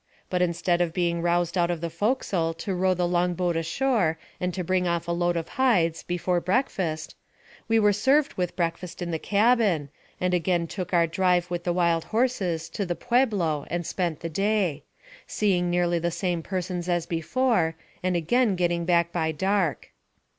[0.31, 4.17] But instead of being roused out of the forecastle to row the long boat ashore
[4.39, 7.13] and bring off a load of hides before breakfast,
[7.67, 11.71] we were served with breakfast in the cabin, and again took our drive with the
[11.73, 14.81] wild horses to the Pueblo and spent the day;
[15.27, 19.91] seeing nearly the same persons as before, and again getting back by dark.